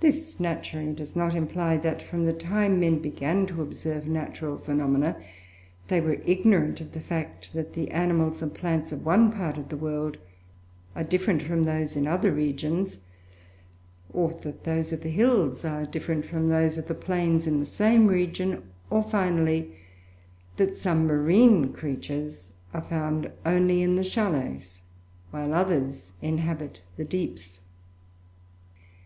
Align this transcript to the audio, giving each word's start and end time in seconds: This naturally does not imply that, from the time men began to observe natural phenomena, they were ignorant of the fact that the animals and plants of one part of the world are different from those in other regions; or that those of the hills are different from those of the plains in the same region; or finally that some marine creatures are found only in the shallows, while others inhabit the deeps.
This 0.00 0.38
naturally 0.38 0.92
does 0.92 1.16
not 1.16 1.34
imply 1.34 1.78
that, 1.78 2.02
from 2.02 2.26
the 2.26 2.34
time 2.34 2.78
men 2.78 2.98
began 2.98 3.46
to 3.46 3.62
observe 3.62 4.06
natural 4.06 4.58
phenomena, 4.58 5.18
they 5.88 6.02
were 6.02 6.18
ignorant 6.26 6.82
of 6.82 6.92
the 6.92 7.00
fact 7.00 7.54
that 7.54 7.72
the 7.72 7.90
animals 7.90 8.42
and 8.42 8.52
plants 8.52 8.92
of 8.92 9.06
one 9.06 9.32
part 9.32 9.56
of 9.56 9.70
the 9.70 9.76
world 9.78 10.18
are 10.94 11.02
different 11.02 11.40
from 11.44 11.62
those 11.62 11.96
in 11.96 12.06
other 12.06 12.30
regions; 12.30 13.00
or 14.12 14.34
that 14.34 14.64
those 14.64 14.92
of 14.92 15.00
the 15.00 15.08
hills 15.08 15.64
are 15.64 15.86
different 15.86 16.26
from 16.26 16.50
those 16.50 16.76
of 16.76 16.86
the 16.86 16.92
plains 16.94 17.46
in 17.46 17.58
the 17.58 17.64
same 17.64 18.06
region; 18.06 18.64
or 18.90 19.02
finally 19.02 19.70
that 20.58 20.76
some 20.76 21.06
marine 21.06 21.72
creatures 21.72 22.52
are 22.74 22.82
found 22.84 23.32
only 23.46 23.80
in 23.80 23.96
the 23.96 24.04
shallows, 24.04 24.82
while 25.30 25.54
others 25.54 26.12
inhabit 26.20 26.82
the 26.98 27.04
deeps. 27.06 27.60